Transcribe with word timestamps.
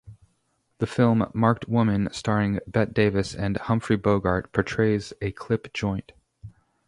The 0.79 0.87
film 0.87 1.29
"Marked 1.31 1.69
Woman", 1.69 2.09
starring 2.11 2.57
Bette 2.65 2.91
Davis 2.93 3.35
and 3.35 3.57
Humphrey 3.57 3.97
Bogart, 3.97 4.51
portrays 4.51 5.13
a 5.21 5.31
clip 5.31 5.71
joint. 5.75 6.13